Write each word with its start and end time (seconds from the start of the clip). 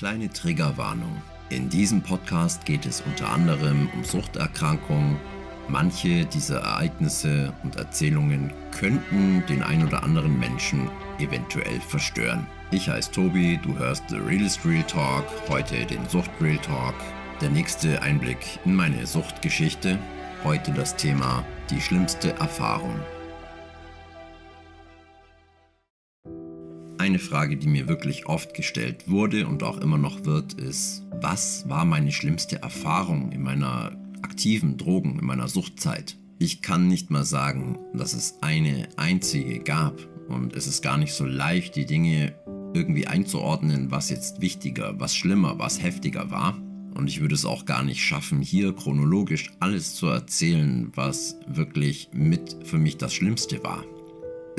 Kleine 0.00 0.30
Triggerwarnung. 0.30 1.20
In 1.50 1.68
diesem 1.68 2.00
Podcast 2.00 2.64
geht 2.64 2.86
es 2.86 3.02
unter 3.02 3.30
anderem 3.30 3.86
um 3.92 4.02
Suchterkrankungen. 4.02 5.18
Manche 5.68 6.24
dieser 6.24 6.60
Ereignisse 6.60 7.52
und 7.62 7.76
Erzählungen 7.76 8.50
könnten 8.74 9.44
den 9.46 9.62
ein 9.62 9.86
oder 9.86 10.02
anderen 10.02 10.38
Menschen 10.40 10.88
eventuell 11.18 11.82
verstören. 11.82 12.46
Ich 12.70 12.88
heiße 12.88 13.10
Tobi, 13.10 13.60
du 13.62 13.76
hörst 13.76 14.04
The 14.08 14.16
Realist 14.16 14.64
Real 14.64 14.84
Talk, 14.84 15.26
heute 15.50 15.84
den 15.84 16.08
Sucht 16.08 16.30
Real 16.40 16.56
Talk. 16.56 16.94
Der 17.42 17.50
nächste 17.50 18.00
Einblick 18.00 18.58
in 18.64 18.74
meine 18.74 19.06
Suchtgeschichte. 19.06 19.98
Heute 20.44 20.72
das 20.72 20.96
Thema 20.96 21.44
die 21.68 21.82
schlimmste 21.82 22.30
Erfahrung. 22.38 22.98
Eine 27.10 27.18
Frage, 27.18 27.56
die 27.56 27.66
mir 27.66 27.88
wirklich 27.88 28.26
oft 28.26 28.54
gestellt 28.54 29.08
wurde 29.08 29.48
und 29.48 29.64
auch 29.64 29.78
immer 29.78 29.98
noch 29.98 30.26
wird, 30.26 30.52
ist, 30.52 31.04
was 31.20 31.68
war 31.68 31.84
meine 31.84 32.12
schlimmste 32.12 32.62
Erfahrung 32.62 33.32
in 33.32 33.42
meiner 33.42 33.98
aktiven 34.22 34.76
Drogen, 34.76 35.18
in 35.18 35.26
meiner 35.26 35.48
Suchtzeit? 35.48 36.16
Ich 36.38 36.62
kann 36.62 36.86
nicht 36.86 37.10
mal 37.10 37.24
sagen, 37.24 37.80
dass 37.94 38.12
es 38.12 38.36
eine 38.42 38.88
einzige 38.96 39.58
gab 39.58 39.98
und 40.28 40.54
es 40.54 40.68
ist 40.68 40.82
gar 40.82 40.98
nicht 40.98 41.12
so 41.12 41.26
leicht, 41.26 41.74
die 41.74 41.84
Dinge 41.84 42.32
irgendwie 42.74 43.08
einzuordnen, 43.08 43.90
was 43.90 44.08
jetzt 44.08 44.40
wichtiger, 44.40 44.94
was 45.00 45.16
schlimmer, 45.16 45.58
was 45.58 45.82
heftiger 45.82 46.30
war. 46.30 46.56
Und 46.94 47.08
ich 47.08 47.20
würde 47.20 47.34
es 47.34 47.44
auch 47.44 47.64
gar 47.64 47.82
nicht 47.82 48.04
schaffen, 48.04 48.40
hier 48.40 48.72
chronologisch 48.72 49.50
alles 49.58 49.96
zu 49.96 50.06
erzählen, 50.06 50.92
was 50.94 51.34
wirklich 51.48 52.10
mit 52.12 52.56
für 52.62 52.78
mich 52.78 52.98
das 52.98 53.12
Schlimmste 53.12 53.64
war. 53.64 53.84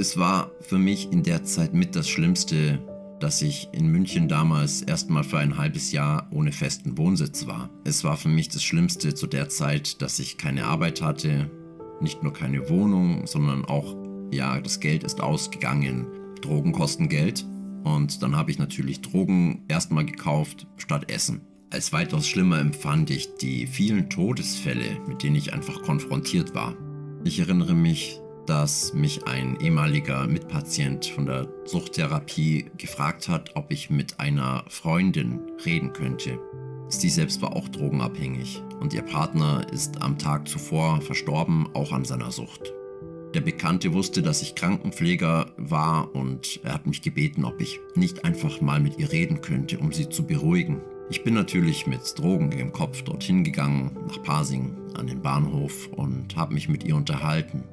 Es 0.02 0.18
war 0.18 0.50
für 0.62 0.80
mich 0.80 1.12
in 1.12 1.22
der 1.22 1.44
Zeit 1.44 1.76
mit 1.76 1.96
das 1.96 2.10
Schlimmste, 2.10 2.80
dass 3.20 3.44
ich 3.44 3.70
in 3.72 3.86
München 3.86 4.28
damals 4.28 4.82
erstmal 4.82 5.24
für 5.24 5.38
ein 5.38 5.60
halbes 5.60 5.92
Jahr 5.92 6.28
ohne 6.32 6.52
festen 6.52 6.98
Wohnsitz 6.98 7.46
war. 7.46 7.70
Es 7.84 8.04
war 8.04 8.18
für 8.18 8.28
mich 8.28 8.50
das 8.50 8.64
Schlimmste 8.64 9.14
zu 9.14 9.28
der 9.28 9.48
Zeit, 9.50 10.02
dass 10.02 10.18
ich 10.18 10.40
keine 10.40 10.66
Arbeit 10.66 11.04
hatte, 11.04 11.52
nicht 12.00 12.24
nur 12.24 12.34
keine 12.34 12.68
Wohnung, 12.68 13.28
sondern 13.28 13.64
auch, 13.64 13.96
ja, 14.32 14.60
das 14.60 14.80
Geld 14.80 15.04
ist 15.04 15.22
ausgegangen. 15.22 16.08
Drogen 16.42 16.72
kosten 16.72 17.08
Geld 17.08 17.46
und 17.84 18.24
dann 18.24 18.36
habe 18.36 18.50
ich 18.50 18.58
natürlich 18.58 19.02
Drogen 19.02 19.66
erstmal 19.68 20.06
gekauft 20.06 20.66
statt 20.78 21.12
Essen. 21.12 21.42
Als 21.70 21.94
weitaus 21.94 22.28
schlimmer 22.28 22.60
empfand 22.60 23.12
ich 23.12 23.36
die 23.36 23.68
vielen 23.68 24.10
Todesfälle, 24.10 24.98
mit 25.08 25.22
denen 25.22 25.36
ich 25.36 25.54
einfach 25.54 25.84
konfrontiert 25.84 26.56
war. 26.56 26.76
Ich 27.24 27.38
erinnere 27.38 27.76
mich 27.76 28.20
dass 28.46 28.94
mich 28.94 29.28
ein 29.28 29.60
ehemaliger 29.60 30.28
Mitpatient 30.28 31.06
von 31.06 31.26
der 31.26 31.48
Suchttherapie 31.66 32.72
gefragt 32.78 33.28
hat, 33.28 33.56
ob 33.56 33.72
ich 33.72 33.90
mit 33.90 34.20
einer 34.20 34.66
Freundin 34.68 35.40
reden 35.66 35.94
könnte. 35.94 36.40
Sie 36.90 37.10
selbst 37.10 37.42
war 37.42 37.56
auch 37.56 37.70
drogenabhängig 37.70 38.62
und 38.80 38.94
ihr 38.94 39.04
Partner 39.04 39.66
ist 39.72 40.02
am 40.02 40.18
Tag 40.18 40.48
zuvor 40.48 41.00
verstorben, 41.02 41.70
auch 41.74 41.92
an 41.92 42.04
seiner 42.04 42.32
Sucht. 42.32 42.74
Der 43.34 43.42
Bekannte 43.42 43.94
wusste, 43.94 44.22
dass 44.22 44.42
ich 44.42 44.56
Krankenpfleger 44.56 45.54
war 45.56 46.14
und 46.14 46.60
er 46.64 46.74
hat 46.74 46.86
mich 46.86 47.02
gebeten, 47.02 47.46
ob 47.46 47.62
ich 47.62 47.80
nicht 47.96 48.26
einfach 48.26 48.60
mal 48.60 48.82
mit 48.82 49.00
ihr 49.00 49.10
reden 49.10 49.40
könnte, 49.40 49.80
um 49.80 49.94
sie 49.94 50.10
zu 50.10 50.28
beruhigen. 50.28 50.82
Ich 51.10 51.24
bin 51.24 51.34
natürlich 51.34 51.88
mit 51.88 52.02
Drogen 52.18 52.52
im 52.52 52.74
Kopf 52.74 53.04
dorthin 53.04 53.46
gegangen, 53.46 53.98
nach 54.06 54.22
Pasing, 54.22 54.76
an 54.96 55.08
den 55.08 55.22
Bahnhof 55.22 55.88
und 55.88 56.36
habe 56.36 56.54
mich 56.54 56.68
mit 56.68 56.84
ihr 56.84 56.96
unterhalten. 56.98 57.64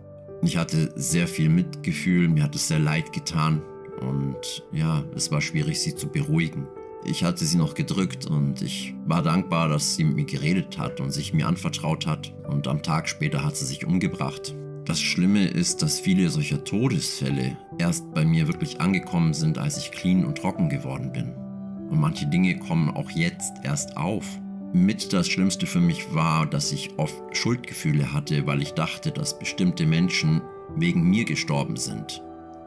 Ich 0.42 0.56
hatte 0.56 0.92
sehr 0.94 1.26
viel 1.26 1.48
Mitgefühl, 1.48 2.28
mir 2.28 2.44
hat 2.44 2.54
es 2.54 2.68
sehr 2.68 2.78
leid 2.78 3.12
getan 3.12 3.60
und 4.00 4.64
ja, 4.72 5.04
es 5.14 5.30
war 5.30 5.40
schwierig, 5.40 5.80
sie 5.80 5.94
zu 5.94 6.08
beruhigen. 6.08 6.66
Ich 7.04 7.24
hatte 7.24 7.44
sie 7.44 7.56
noch 7.56 7.74
gedrückt 7.74 8.26
und 8.26 8.62
ich 8.62 8.94
war 9.06 9.22
dankbar, 9.22 9.68
dass 9.68 9.96
sie 9.96 10.04
mit 10.04 10.16
mir 10.16 10.24
geredet 10.24 10.78
hat 10.78 11.00
und 11.00 11.10
sich 11.10 11.32
mir 11.32 11.46
anvertraut 11.46 12.06
hat 12.06 12.32
und 12.48 12.68
am 12.68 12.82
Tag 12.82 13.08
später 13.08 13.44
hat 13.44 13.56
sie 13.56 13.64
sich 13.64 13.84
umgebracht. 13.84 14.54
Das 14.84 15.00
Schlimme 15.00 15.46
ist, 15.46 15.82
dass 15.82 16.00
viele 16.00 16.30
solcher 16.30 16.64
Todesfälle 16.64 17.56
erst 17.78 18.14
bei 18.14 18.24
mir 18.24 18.46
wirklich 18.46 18.80
angekommen 18.80 19.34
sind, 19.34 19.58
als 19.58 19.76
ich 19.76 19.90
clean 19.90 20.24
und 20.24 20.38
trocken 20.38 20.68
geworden 20.68 21.12
bin. 21.12 21.34
Und 21.90 22.00
manche 22.00 22.26
Dinge 22.26 22.58
kommen 22.58 22.90
auch 22.90 23.10
jetzt 23.10 23.52
erst 23.64 23.96
auf. 23.96 24.24
Mit 24.72 25.14
das 25.14 25.28
Schlimmste 25.28 25.66
für 25.66 25.80
mich 25.80 26.14
war, 26.14 26.44
dass 26.44 26.72
ich 26.72 26.90
oft 26.98 27.22
Schuldgefühle 27.32 28.12
hatte, 28.12 28.46
weil 28.46 28.60
ich 28.60 28.72
dachte, 28.72 29.10
dass 29.10 29.38
bestimmte 29.38 29.86
Menschen 29.86 30.42
wegen 30.76 31.08
mir 31.08 31.24
gestorben 31.24 31.76
sind. 31.76 32.22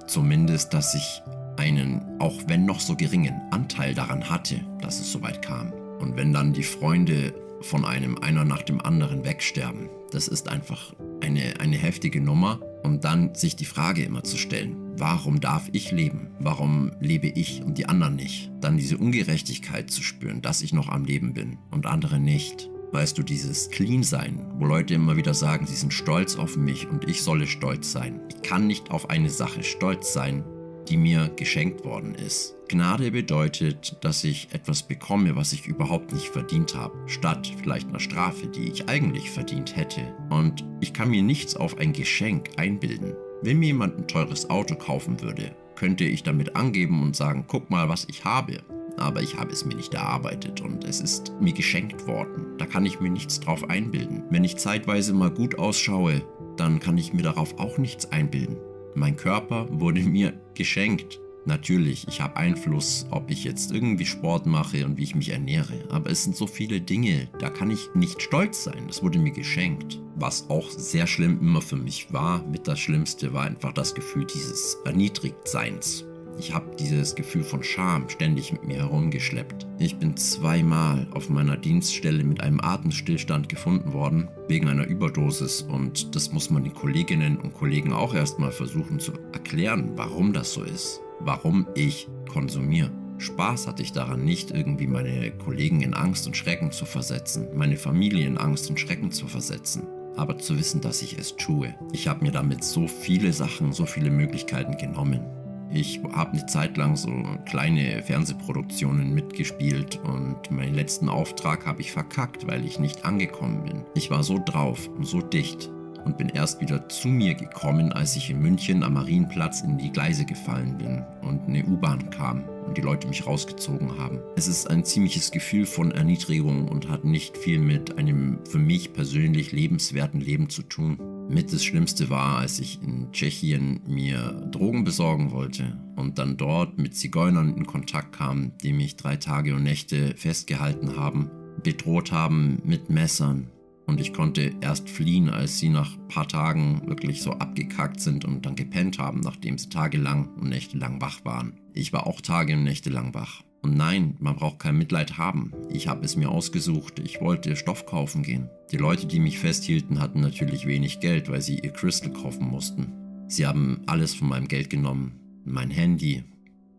Zumindest, 0.08 0.74
dass 0.74 0.96
ich 0.96 1.22
einen, 1.58 2.02
auch 2.20 2.36
wenn 2.48 2.66
noch 2.66 2.80
so 2.80 2.96
geringen, 2.96 3.40
Anteil 3.52 3.94
daran 3.94 4.30
hatte, 4.30 4.62
dass 4.82 5.00
es 5.00 5.12
soweit 5.12 5.44
kam. 5.44 5.72
Und 6.00 6.16
wenn 6.18 6.34
dann 6.34 6.54
die 6.54 6.64
Freunde 6.64 7.36
von 7.62 7.86
einem 7.86 8.18
einer 8.18 8.46
nach 8.46 8.64
dem 8.64 8.82
anderen 8.82 9.24
wegsterben, 9.24 9.88
das 10.10 10.28
ist 10.28 10.50
einfach 10.50 10.94
eine, 11.22 11.60
eine 11.60 11.78
heftige 11.78 12.20
Nummer. 12.20 12.60
Und 12.82 13.04
dann 13.04 13.36
sich 13.36 13.56
die 13.56 13.66
Frage 13.66 14.04
immer 14.04 14.24
zu 14.24 14.38
stellen, 14.38 14.91
warum 15.02 15.40
darf 15.40 15.68
ich 15.72 15.92
leben? 15.92 16.30
Warum 16.40 16.92
lebe 17.00 17.28
ich 17.28 17.64
und 17.64 17.80
die 17.80 17.88
anderen 17.88 18.16
nicht? 18.16 18.52
Dann 18.62 18.78
diese 18.78 19.00
Ungerechtigkeit 19.00 19.90
zu 19.90 20.04
spüren, 20.04 20.44
dass 20.44 20.62
ich 20.62 20.74
noch 20.74 20.90
am 20.90 21.06
Leben 21.06 21.34
bin 21.34 21.58
und 21.72 21.88
andere 21.88 22.20
nicht. 22.20 22.70
Weißt 22.92 23.18
du, 23.18 23.24
dieses 23.24 23.72
Clean-Sein, 23.72 24.46
wo 24.60 24.66
Leute 24.66 24.94
immer 24.94 25.18
wieder 25.18 25.34
sagen, 25.34 25.66
sie 25.66 25.76
sind 25.76 25.92
stolz 25.92 26.36
auf 26.36 26.56
mich 26.56 26.88
und 26.88 27.10
ich 27.10 27.24
solle 27.24 27.48
stolz 27.48 27.92
sein. 27.92 28.22
Ich 28.30 28.44
kann 28.44 28.68
nicht 28.68 28.92
auf 28.92 29.10
eine 29.10 29.32
Sache 29.32 29.64
stolz 29.64 30.14
sein, 30.14 30.44
die 30.88 30.98
mir 30.98 31.32
geschenkt 31.36 31.84
worden 31.84 32.14
ist. 32.14 32.56
Gnade 32.68 33.10
bedeutet, 33.10 33.98
dass 34.02 34.24
ich 34.24 34.50
etwas 34.52 34.84
bekomme, 34.84 35.36
was 35.36 35.52
ich 35.52 35.66
überhaupt 35.66 36.14
nicht 36.14 36.28
verdient 36.28 36.76
habe, 36.76 36.96
statt 37.08 37.52
vielleicht 37.64 37.90
einer 37.90 38.00
Strafe, 38.00 38.46
die 38.48 38.70
ich 38.70 38.88
eigentlich 38.88 39.32
verdient 39.32 39.76
hätte. 39.76 40.02
Und 40.30 40.64
ich 40.80 40.94
kann 40.94 41.10
mir 41.10 41.24
nichts 41.24 41.56
auf 41.56 41.80
ein 41.80 41.92
Geschenk 41.92 42.50
einbilden. 42.58 43.16
Wenn 43.44 43.58
mir 43.58 43.68
jemand 43.68 43.98
ein 43.98 44.08
teures 44.08 44.50
Auto 44.52 44.76
kaufen 44.76 45.20
würde, 45.22 45.56
könnte 45.76 46.04
ich 46.04 46.22
damit 46.22 46.56
angeben 46.56 47.02
und 47.02 47.16
sagen, 47.16 47.46
guck 47.48 47.72
mal, 47.72 47.90
was 47.90 48.06
ich 48.08 48.24
habe. 48.24 48.60
Aber 48.98 49.24
ich 49.24 49.36
habe 49.38 49.52
es 49.52 49.66
mir 49.66 49.76
nicht 49.76 49.96
erarbeitet 49.96 50.62
und 50.62 50.84
es 50.84 51.02
ist 51.02 51.34
mir 51.42 51.54
geschenkt 51.54 52.06
worden. 52.06 52.46
Da 52.60 52.68
kann 52.68 52.86
ich 52.86 53.00
mir 53.00 53.10
nichts 53.10 53.40
drauf 53.40 53.68
einbilden. 53.68 54.24
Wenn 54.30 54.44
ich 54.44 54.58
zeitweise 54.58 55.14
mal 55.14 55.32
gut 55.32 55.58
ausschaue, 55.58 56.22
dann 56.56 56.80
kann 56.80 57.00
ich 57.00 57.14
mir 57.14 57.24
darauf 57.24 57.58
auch 57.58 57.80
nichts 57.80 58.12
einbilden. 58.12 58.58
Mein 58.94 59.16
Körper 59.16 59.68
wurde 59.72 60.02
mir 60.04 60.34
geschenkt. 60.54 61.20
Natürlich, 61.46 62.08
ich 62.08 62.22
habe 62.22 62.38
Einfluss, 62.38 63.08
ob 63.10 63.32
ich 63.32 63.44
jetzt 63.44 63.72
irgendwie 63.72 64.06
Sport 64.06 64.46
mache 64.46 64.86
und 64.86 64.98
wie 64.98 65.04
ich 65.04 65.16
mich 65.16 65.30
ernähre. 65.30 65.74
Aber 65.90 66.12
es 66.12 66.24
sind 66.24 66.36
so 66.36 66.46
viele 66.46 66.80
Dinge, 66.80 67.30
da 67.40 67.50
kann 67.50 67.72
ich 67.72 67.90
nicht 67.96 68.22
stolz 68.22 68.66
sein. 68.66 68.84
Das 68.86 69.02
wurde 69.02 69.18
mir 69.18 69.32
geschenkt. 69.32 70.00
Was 70.22 70.48
auch 70.52 70.70
sehr 70.70 71.08
schlimm 71.08 71.40
immer 71.42 71.64
für 71.64 71.78
mich 71.78 72.14
war, 72.14 72.44
mit 72.44 72.68
das 72.68 72.80
Schlimmste 72.80 73.34
war 73.34 73.42
einfach 73.42 73.74
das 73.74 73.96
Gefühl 73.96 74.28
dieses 74.32 74.78
Erniedrigtseins. 74.86 76.06
Ich 76.38 76.54
habe 76.54 76.76
dieses 76.76 77.16
Gefühl 77.16 77.44
von 77.44 77.64
Scham 77.64 78.08
ständig 78.08 78.52
mit 78.52 78.64
mir 78.64 78.78
herumgeschleppt. 78.78 79.66
Ich 79.80 79.98
bin 79.98 80.16
zweimal 80.16 81.08
auf 81.16 81.30
meiner 81.30 81.58
Dienststelle 81.58 82.24
mit 82.24 82.40
einem 82.42 82.62
Atemstillstand 82.62 83.50
gefunden 83.50 83.94
worden, 83.94 84.28
wegen 84.48 84.68
einer 84.68 84.86
Überdosis. 84.86 85.64
Und 85.64 86.16
das 86.16 86.32
muss 86.32 86.52
man 86.52 86.66
den 86.66 86.76
Kolleginnen 86.76 87.38
und 87.38 87.56
Kollegen 87.56 87.92
auch 87.92 88.14
erstmal 88.14 88.52
versuchen 88.52 89.00
zu 89.00 89.14
erklären, 89.34 89.94
warum 89.96 90.34
das 90.34 90.54
so 90.54 90.62
ist. 90.62 91.02
Warum 91.22 91.66
ich 91.74 92.08
konsumiere. 92.32 92.92
Spaß 93.18 93.66
hatte 93.66 93.82
ich 93.82 93.92
daran 93.92 94.24
nicht, 94.24 94.52
irgendwie 94.52 94.88
meine 94.88 95.32
Kollegen 95.32 95.82
in 95.82 95.96
Angst 95.96 96.28
und 96.28 96.38
Schrecken 96.38 96.72
zu 96.72 96.86
versetzen, 96.86 97.48
meine 97.56 97.78
Familie 97.78 98.28
in 98.28 98.38
Angst 98.38 98.70
und 98.70 98.80
Schrecken 98.80 99.12
zu 99.12 99.28
versetzen 99.28 99.82
aber 100.16 100.38
zu 100.38 100.58
wissen, 100.58 100.82
dass 100.82 101.02
ich 101.02 101.18
es 101.18 101.36
tue. 101.36 101.74
Ich 101.92 102.08
habe 102.08 102.24
mir 102.24 102.32
damit 102.32 102.64
so 102.64 102.88
viele 102.88 103.34
Sachen, 103.34 103.74
so 103.74 103.86
viele 103.86 104.12
Möglichkeiten 104.12 104.78
genommen. 104.78 105.26
Ich 105.74 106.02
habe 106.12 106.32
eine 106.32 106.46
Zeit 106.48 106.76
lang 106.76 106.98
so 106.98 107.10
kleine 107.46 108.04
Fernsehproduktionen 108.04 109.14
mitgespielt 109.14 110.00
und 110.04 110.52
meinen 110.52 110.76
letzten 110.76 111.08
Auftrag 111.08 111.66
habe 111.66 111.80
ich 111.80 111.94
verkackt, 111.94 112.46
weil 112.46 112.66
ich 112.66 112.78
nicht 112.78 113.06
angekommen 113.06 113.64
bin. 113.64 113.86
Ich 113.96 114.12
war 114.12 114.24
so 114.24 114.38
drauf 114.44 114.90
und 114.90 115.06
so 115.06 115.22
dicht 115.22 115.72
und 116.06 116.18
bin 116.18 116.30
erst 116.30 116.62
wieder 116.62 116.88
zu 116.90 117.08
mir 117.08 117.34
gekommen, 117.34 117.92
als 117.92 118.16
ich 118.16 118.30
in 118.30 118.42
München 118.42 118.84
am 118.84 118.94
Marienplatz 118.94 119.62
in 119.62 119.78
die 119.78 119.92
Gleise 119.92 120.26
gefallen 120.26 120.78
bin 120.78 121.04
und 121.22 121.48
eine 121.48 121.66
U-Bahn 121.66 122.10
kam 122.10 122.44
und 122.66 122.78
die 122.78 122.82
Leute 122.82 123.08
mich 123.08 123.26
rausgezogen 123.26 123.98
haben. 123.98 124.20
Es 124.36 124.48
ist 124.48 124.70
ein 124.70 124.86
ziemliches 124.86 125.32
Gefühl 125.32 125.66
von 125.66 125.92
Erniedrigung 125.92 126.68
und 126.68 126.90
hat 126.90 127.04
nicht 127.04 127.38
viel 127.38 127.60
mit 127.60 127.98
einem 127.98 128.40
für 128.50 128.60
mich 128.60 128.94
persönlich 128.94 129.52
lebenswerten 129.52 130.22
Leben 130.22 130.50
zu 130.50 130.64
tun. 130.64 130.98
Mit 131.30 131.54
das 131.54 131.64
Schlimmste 131.64 132.10
war, 132.10 132.40
als 132.40 132.60
ich 132.60 132.82
in 132.82 133.12
Tschechien 133.12 133.82
mir 133.88 134.32
Drogen 134.52 134.84
besorgen 134.84 135.32
wollte 135.32 135.78
und 135.96 136.18
dann 136.18 136.38
dort 136.38 136.78
mit 136.78 136.96
Zigeunern 136.96 137.56
in 137.56 137.66
Kontakt 137.66 138.14
kam, 138.14 138.52
die 138.62 138.74
mich 138.74 138.96
drei 138.96 139.16
Tage 139.16 139.56
und 139.56 139.64
Nächte 139.64 140.14
festgehalten 140.18 140.98
haben, 140.98 141.30
bedroht 141.64 142.12
haben 142.12 142.62
mit 142.66 142.90
Messern. 142.90 143.48
Und 143.92 144.00
ich 144.00 144.14
konnte 144.14 144.54
erst 144.62 144.90
fliehen, 144.90 145.30
als 145.30 145.60
sie 145.60 145.68
nach 145.68 145.98
ein 145.98 146.08
paar 146.08 146.26
Tagen 146.26 146.82
wirklich 146.88 147.22
so 147.22 147.32
abgekackt 147.32 148.00
sind 148.00 148.24
und 148.24 148.46
dann 148.46 148.56
gepennt 148.56 149.00
haben, 149.00 149.20
nachdem 149.20 149.58
sie 149.58 149.68
tagelang 149.68 150.30
und 150.36 150.48
nächtelang 150.48 151.02
wach 151.02 151.26
waren. 151.26 151.60
Ich 151.74 151.92
war 151.92 152.08
auch 152.08 152.22
Tage 152.22 152.54
und 152.54 152.64
Nächte 152.64 152.90
lang 152.90 153.14
wach. 153.14 153.44
Und 153.62 153.76
nein, 153.76 154.16
man 154.20 154.38
braucht 154.38 154.60
kein 154.60 154.78
Mitleid 154.78 155.18
haben. 155.18 155.52
Ich 155.70 155.90
habe 155.90 156.06
es 156.06 156.16
mir 156.16 156.30
ausgesucht. 156.30 157.00
Ich 157.00 157.20
wollte 157.20 157.58
Stoff 157.58 157.86
kaufen 157.86 158.24
gehen. 158.24 158.50
Die 158.72 158.78
Leute, 158.78 159.08
die 159.08 159.20
mich 159.20 159.40
festhielten, 159.40 160.00
hatten 160.00 160.22
natürlich 160.22 160.66
wenig 160.66 161.02
Geld, 161.02 161.30
weil 161.30 161.42
sie 161.42 161.60
ihr 161.60 161.74
Crystal 161.74 162.14
kaufen 162.14 162.48
mussten. 162.48 162.94
Sie 163.28 163.46
haben 163.46 163.82
alles 163.88 164.16
von 164.16 164.30
meinem 164.30 164.48
Geld 164.48 164.70
genommen. 164.70 165.20
Mein 165.44 165.70
Handy, 165.70 166.24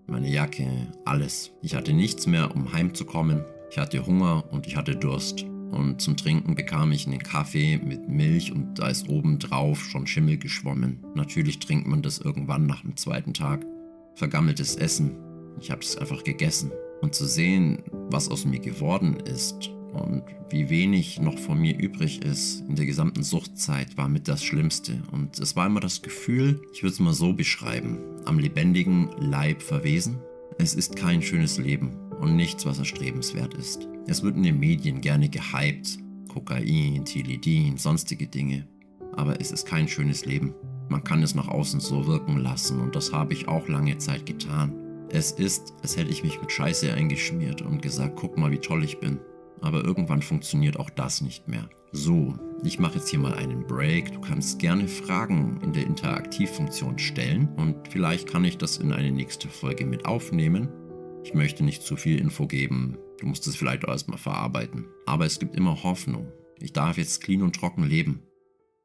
meine 0.07 0.31
Jacke, 0.31 0.67
alles. 1.05 1.51
Ich 1.61 1.75
hatte 1.75 1.93
nichts 1.93 2.27
mehr, 2.27 2.57
um 2.57 2.73
heimzukommen. 2.73 3.45
Ich 3.71 3.77
hatte 3.77 4.07
Hunger 4.07 4.51
und 4.51 4.67
ich 4.67 4.77
hatte 4.77 4.97
Durst. 4.97 5.45
Und 5.73 6.03
zum 6.03 6.19
Trinken 6.19 6.55
bekam 6.55 6.93
ich 6.93 7.07
einen 7.07 7.19
Kaffee 7.19 7.79
mit 7.79 8.07
Milch 8.07 8.53
und 8.53 8.79
da 8.79 8.89
ist 8.89 9.09
oben 9.09 9.39
drauf 9.39 9.81
schon 9.81 10.07
Schimmel 10.07 10.37
geschwommen. 10.37 10.99
Natürlich 11.15 11.61
trinkt 11.61 11.87
man 11.87 12.03
das 12.03 12.19
irgendwann 12.19 12.67
nach 12.67 12.83
dem 12.83 12.97
zweiten 12.97 13.33
Tag. 13.33 13.65
Vergammeltes 14.15 14.77
Essen. 14.77 15.17
Ich 15.61 15.71
habe 15.71 15.81
es 15.81 15.97
einfach 15.97 16.25
gegessen. 16.25 16.71
Und 17.01 17.15
zu 17.15 17.27
sehen, 17.27 17.79
was 18.11 18.29
aus 18.29 18.45
mir 18.45 18.61
geworden 18.61 19.17
ist 19.25 19.71
und 19.95 20.23
wie 20.51 20.69
wenig 20.69 21.21
noch 21.21 21.39
von 21.39 21.59
mir 21.59 21.79
übrig 21.79 22.23
ist 22.23 22.61
in 22.69 22.77
der 22.77 22.87
gesamten 22.87 23.23
Suchtzeit, 23.23 23.97
war 23.97 24.09
mit 24.11 24.29
das 24.29 24.45
Schlimmste. 24.45 25.03
Und 25.11 25.39
es 25.39 25.57
war 25.57 25.67
immer 25.67 25.81
das 25.81 26.03
Gefühl, 26.03 26.61
ich 26.75 26.83
würde 26.83 26.93
es 26.93 27.01
mal 27.01 27.15
so 27.15 27.33
beschreiben, 27.33 27.99
am 28.27 28.39
lebendigen 28.39 29.09
Leib 29.19 29.63
verwesen. 29.63 30.19
Es 30.59 30.75
ist 30.75 30.97
kein 30.97 31.23
schönes 31.23 31.57
Leben 31.57 31.97
und 32.23 32.37
nichts, 32.37 32.65
was 32.65 32.79
erstrebenswert 32.79 33.55
ist. 33.55 33.89
Es 34.07 34.23
wird 34.23 34.37
in 34.37 34.45
den 34.45 34.61
Medien 34.61 35.01
gerne 35.01 35.29
gehypt. 35.29 35.99
Kokain, 36.29 37.05
Tilidin, 37.05 37.77
sonstige 37.77 38.29
Dinge. 38.29 38.67
Aber 39.17 39.41
es 39.41 39.51
ist 39.51 39.67
kein 39.67 39.89
schönes 39.89 40.25
Leben. 40.25 40.55
Man 40.89 41.03
kann 41.03 41.23
es 41.23 41.35
nach 41.35 41.49
außen 41.49 41.81
so 41.81 42.07
wirken 42.07 42.39
lassen 42.39 42.81
und 42.81 42.95
das 42.95 43.13
habe 43.13 43.33
ich 43.33 43.49
auch 43.49 43.67
lange 43.69 43.99
Zeit 43.99 44.25
getan. 44.25 44.73
Es 45.11 45.33
ist, 45.33 45.75
als 45.83 45.97
hätte 45.97 46.11
ich 46.11 46.23
mich 46.23 46.41
mit 46.41 46.51
Scheiße 46.51 46.95
eingeschmiert 46.95 47.61
und 47.61 47.83
gesagt, 47.83 48.17
guck 48.17 48.39
mal, 48.39 48.53
wie 48.53 48.59
toll 48.59 48.85
ich 48.85 48.99
bin. 49.01 49.19
Aber 49.61 49.85
irgendwann 49.85 50.23
funktioniert 50.23 50.79
auch 50.79 50.91
das 50.91 51.21
nicht 51.21 51.49
mehr. 51.49 51.69
So, 51.91 52.35
ich 52.65 52.79
mache 52.79 52.99
jetzt 52.99 53.09
hier 53.09 53.19
mal 53.19 53.35
einen 53.35 53.67
Break. 53.67 54.13
Du 54.13 54.21
kannst 54.21 54.59
gerne 54.59 54.89
Fragen 54.89 55.61
in 55.63 55.73
der 55.73 55.87
Interaktivfunktion 55.87 56.99
stellen 56.99 57.49
und 57.57 57.89
vielleicht 57.89 58.29
kann 58.29 58.45
ich 58.45 58.59
das 58.59 58.79
in 58.79 58.93
eine 58.93 59.11
nächste 59.11 59.49
Folge 59.49 59.85
mit 59.85 60.07
aufnehmen. 60.07 60.69
Ich 61.25 61.35
möchte 61.35 61.65
nicht 61.65 61.83
zu 61.83 61.97
viel 61.97 62.19
Info 62.19 62.47
geben. 62.47 62.99
Du 63.21 63.27
musst 63.27 63.47
es 63.47 63.57
vielleicht 63.57 63.85
erstmal 63.85 64.19
verarbeiten. 64.19 64.87
Aber 65.07 65.25
es 65.25 65.39
gibt 65.39 65.57
immer 65.57 65.83
Hoffnung. 65.83 66.27
Ich 66.59 66.73
darf 66.73 66.99
jetzt 66.99 67.23
clean 67.23 67.43
und 67.43 67.55
trocken 67.55 67.85
leben. 67.85 68.23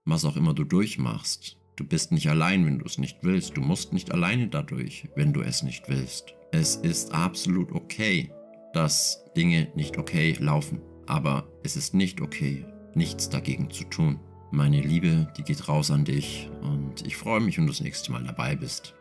Was 0.05 0.25
auch 0.25 0.37
immer 0.37 0.53
du 0.53 0.63
durchmachst. 0.63 1.57
Du 1.75 1.85
bist 1.85 2.11
nicht 2.11 2.27
allein, 2.27 2.65
wenn 2.65 2.79
du 2.79 2.85
es 2.85 2.97
nicht 2.97 3.19
willst. 3.23 3.57
Du 3.57 3.61
musst 3.61 3.93
nicht 3.93 4.11
alleine 4.11 4.47
dadurch, 4.47 5.09
wenn 5.15 5.33
du 5.33 5.41
es 5.41 5.63
nicht 5.63 5.89
willst. 5.89 6.35
Es 6.51 6.75
ist 6.75 7.13
absolut 7.13 7.71
okay, 7.71 8.31
dass 8.73 9.23
Dinge 9.35 9.67
nicht 9.75 9.97
okay 9.97 10.35
laufen. 10.39 10.81
Aber 11.07 11.47
es 11.63 11.75
ist 11.75 11.93
nicht 11.93 12.21
okay, 12.21 12.65
nichts 12.93 13.29
dagegen 13.29 13.69
zu 13.69 13.83
tun. 13.85 14.19
Meine 14.51 14.81
Liebe, 14.81 15.31
die 15.37 15.43
geht 15.43 15.67
raus 15.67 15.91
an 15.91 16.05
dich 16.05 16.49
und 16.61 17.05
ich 17.05 17.17
freue 17.17 17.41
mich, 17.41 17.57
wenn 17.57 17.65
du 17.65 17.73
das 17.73 17.81
nächste 17.81 18.11
Mal 18.11 18.23
dabei 18.23 18.55
bist. 18.55 18.95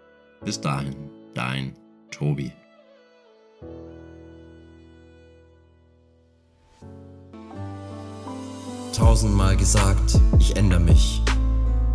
Bis 0.44 0.60
dahin, 0.60 0.94
dein 1.34 1.74
Tobi. 2.10 2.52
Tausendmal 8.96 9.58
gesagt, 9.58 10.18
ich 10.38 10.56
ändere 10.56 10.80
mich. 10.80 11.20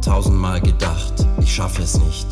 Tausendmal 0.06 0.62
gedacht, 0.62 1.26
ich 1.42 1.52
schaffe 1.52 1.82
es 1.82 1.98
nicht. 1.98 2.28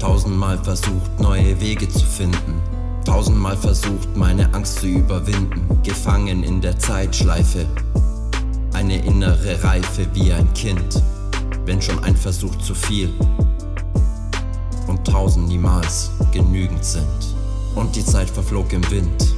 Tausendmal 0.00 0.58
versucht, 0.58 1.20
neue 1.20 1.60
Wege 1.60 1.88
zu 1.88 2.04
finden. 2.04 2.60
Tausendmal 3.04 3.56
versucht, 3.56 4.16
meine 4.16 4.52
Angst 4.54 4.80
zu 4.80 4.88
überwinden. 4.88 5.80
Gefangen 5.84 6.42
in 6.42 6.60
der 6.60 6.76
Zeitschleife. 6.80 7.64
Eine 8.72 8.98
innere 9.04 9.62
Reife 9.62 10.08
wie 10.14 10.32
ein 10.32 10.52
Kind. 10.52 11.00
Wenn 11.64 11.80
schon 11.80 12.02
ein 12.02 12.16
Versuch 12.16 12.56
zu 12.56 12.74
viel. 12.74 13.08
Und 14.88 15.06
tausend 15.06 15.46
niemals 15.46 16.10
genügend 16.32 16.84
sind. 16.84 17.36
Und 17.76 17.94
die 17.94 18.04
Zeit 18.04 18.28
verflog 18.28 18.72
im 18.72 18.82
Wind. 18.90 19.36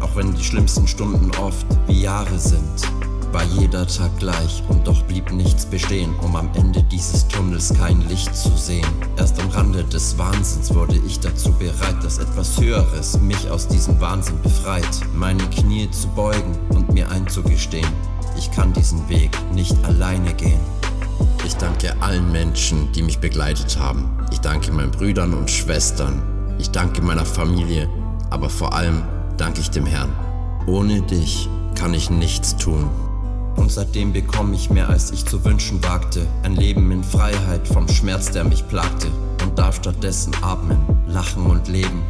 Auch 0.00 0.16
wenn 0.16 0.34
die 0.34 0.42
schlimmsten 0.42 0.88
Stunden 0.88 1.30
oft 1.36 1.66
wie 1.86 2.00
Jahre 2.00 2.38
sind 2.38 2.88
war 3.32 3.44
jeder 3.44 3.86
Tag 3.86 4.18
gleich 4.18 4.62
und 4.68 4.86
doch 4.86 5.02
blieb 5.04 5.32
nichts 5.32 5.64
bestehen, 5.64 6.14
um 6.20 6.36
am 6.36 6.50
Ende 6.54 6.82
dieses 6.82 7.26
Tunnels 7.28 7.72
kein 7.72 8.06
Licht 8.08 8.34
zu 8.36 8.50
sehen. 8.56 8.86
Erst 9.16 9.40
am 9.40 9.48
Rande 9.50 9.84
des 9.84 10.18
Wahnsinns 10.18 10.74
wurde 10.74 10.96
ich 11.06 11.18
dazu 11.20 11.52
bereit, 11.52 11.96
dass 12.02 12.18
etwas 12.18 12.60
Höheres 12.60 13.18
mich 13.20 13.50
aus 13.50 13.68
diesem 13.68 14.00
Wahnsinn 14.00 14.40
befreit, 14.42 15.00
meine 15.14 15.42
Knie 15.50 15.90
zu 15.90 16.08
beugen 16.08 16.58
und 16.70 16.92
mir 16.92 17.10
einzugestehen, 17.10 17.88
ich 18.36 18.50
kann 18.50 18.72
diesen 18.72 19.08
Weg 19.08 19.30
nicht 19.52 19.76
alleine 19.84 20.34
gehen. 20.34 20.60
Ich 21.44 21.56
danke 21.56 21.94
allen 22.00 22.30
Menschen, 22.32 22.92
die 22.92 23.02
mich 23.02 23.18
begleitet 23.18 23.78
haben. 23.78 24.08
Ich 24.30 24.40
danke 24.40 24.72
meinen 24.72 24.90
Brüdern 24.90 25.34
und 25.34 25.50
Schwestern. 25.50 26.22
Ich 26.58 26.70
danke 26.70 27.02
meiner 27.02 27.26
Familie, 27.26 27.88
aber 28.30 28.48
vor 28.48 28.74
allem 28.74 29.02
danke 29.36 29.60
ich 29.60 29.70
dem 29.70 29.86
Herrn. 29.86 30.12
Ohne 30.66 31.02
dich 31.02 31.48
kann 31.74 31.94
ich 31.94 32.10
nichts 32.10 32.56
tun. 32.56 32.90
Und 33.56 33.70
seitdem 33.70 34.12
bekomme 34.12 34.54
ich 34.54 34.70
mehr, 34.70 34.88
als 34.88 35.10
ich 35.10 35.24
zu 35.26 35.44
wünschen 35.44 35.82
wagte. 35.84 36.26
Ein 36.42 36.56
Leben 36.56 36.90
in 36.90 37.04
Freiheit 37.04 37.66
vom 37.66 37.88
Schmerz, 37.88 38.30
der 38.30 38.44
mich 38.44 38.66
plagte. 38.68 39.08
Und 39.42 39.58
darf 39.58 39.76
stattdessen 39.76 40.32
atmen, 40.42 40.78
lachen 41.06 41.46
und 41.46 41.68
leben. 41.68 42.02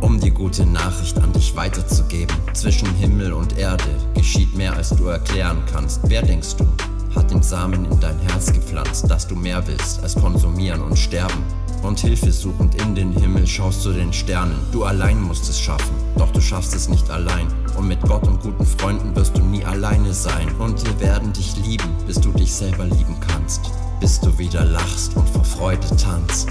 Um 0.00 0.20
die 0.20 0.30
gute 0.30 0.64
Nachricht 0.64 1.18
an 1.18 1.32
dich 1.32 1.56
weiterzugeben. 1.56 2.36
Zwischen 2.52 2.88
Himmel 2.94 3.32
und 3.32 3.58
Erde 3.58 3.84
geschieht 4.14 4.54
mehr, 4.56 4.74
als 4.74 4.90
du 4.90 5.06
erklären 5.06 5.62
kannst. 5.72 6.00
Wer 6.04 6.22
denkst 6.22 6.56
du, 6.56 6.66
hat 7.14 7.30
den 7.30 7.42
Samen 7.42 7.84
in 7.84 7.98
dein 8.00 8.18
Herz 8.20 8.52
gepflanzt, 8.52 9.10
dass 9.10 9.26
du 9.26 9.34
mehr 9.34 9.66
willst 9.66 10.02
als 10.02 10.14
konsumieren 10.14 10.80
und 10.82 10.98
sterben? 10.98 11.42
Und 11.82 12.00
Hilfe 12.00 12.32
suchend 12.32 12.74
in 12.82 12.94
den 12.94 13.12
Himmel 13.12 13.46
schaust 13.46 13.84
du 13.84 13.92
den 13.92 14.12
Sternen. 14.12 14.58
Du 14.72 14.84
allein 14.84 15.20
musst 15.22 15.48
es 15.48 15.60
schaffen, 15.60 15.94
doch 16.16 16.30
du 16.32 16.40
schaffst 16.40 16.74
es 16.74 16.88
nicht 16.88 17.08
allein. 17.10 17.46
Und 17.78 17.86
mit 17.86 18.02
Gott 18.02 18.26
und 18.26 18.42
guten 18.42 18.66
Freunden 18.66 19.14
wirst 19.14 19.36
du 19.36 19.40
nie 19.40 19.64
alleine 19.64 20.12
sein. 20.12 20.48
Und 20.58 20.84
wir 20.84 20.98
werden 20.98 21.32
dich 21.32 21.56
lieben, 21.58 21.88
bis 22.08 22.20
du 22.20 22.32
dich 22.32 22.52
selber 22.52 22.84
lieben 22.84 23.14
kannst. 23.20 23.70
Bis 24.00 24.18
du 24.18 24.36
wieder 24.36 24.64
lachst 24.64 25.16
und 25.16 25.28
vor 25.28 25.44
Freude 25.44 25.86
tanzt. 25.96 26.48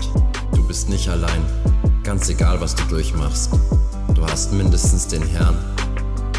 Du 0.54 0.66
bist 0.66 0.88
nicht 0.88 1.10
allein, 1.10 1.44
ganz 2.04 2.30
egal 2.30 2.62
was 2.62 2.76
du 2.76 2.84
durchmachst. 2.86 3.52
Du 4.14 4.26
hast 4.26 4.54
mindestens 4.54 5.08
den 5.08 5.22
Herrn 5.22 5.58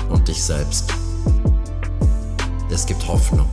und 0.09 0.27
dich 0.27 0.43
selbst. 0.43 0.91
Es 2.71 2.87
gibt 2.87 3.07
Hoffnung. 3.07 3.49